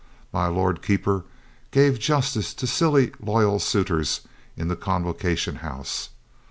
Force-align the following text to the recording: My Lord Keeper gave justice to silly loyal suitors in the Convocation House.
My 0.33 0.47
Lord 0.47 0.81
Keeper 0.81 1.25
gave 1.69 1.99
justice 1.99 2.55
to 2.55 2.65
silly 2.65 3.11
loyal 3.21 3.59
suitors 3.59 4.21
in 4.57 4.67
the 4.67 4.75
Convocation 4.75 5.57
House. 5.57 6.09